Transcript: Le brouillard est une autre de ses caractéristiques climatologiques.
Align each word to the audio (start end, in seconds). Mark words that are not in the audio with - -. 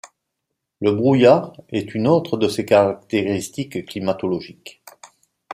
Le 0.79 0.91
brouillard 0.93 1.53
est 1.69 1.93
une 1.93 2.07
autre 2.07 2.35
de 2.35 2.47
ses 2.47 2.65
caractéristiques 2.65 3.85
climatologiques. 3.85 4.81